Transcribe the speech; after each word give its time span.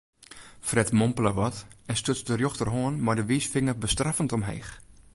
Fred 0.59 0.91
mompele 0.91 1.31
wat 1.39 1.57
en 1.85 1.95
stuts 2.01 2.23
de 2.29 2.35
rjochterhân 2.35 2.95
mei 3.05 3.15
de 3.19 3.25
wiisfinger 3.29 3.75
bestraffend 3.85 4.29
omheech. 4.37 4.69